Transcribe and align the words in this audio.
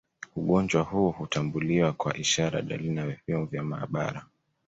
Ugonjwa 0.35 0.81
huu 0.81 1.11
hutambuliwa 1.11 1.93
kwa 1.93 2.17
ishara 2.17 2.61
dalili 2.61 2.89
na 2.93 3.07
vipimo 3.07 3.45
vya 3.45 3.63
maabara 3.63 4.25